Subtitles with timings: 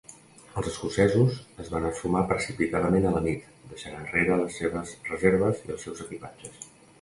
[0.59, 5.75] Els escocesos es van esfumar precipitadament a la nit, deixant enrere les seves reserves i
[5.77, 6.59] els seus equipatges.